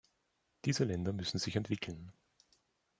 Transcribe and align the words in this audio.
Diese 0.65 0.83
Länder 0.83 1.13
müssen 1.13 1.37
sich 1.37 1.55
entwickeln. 1.55 2.11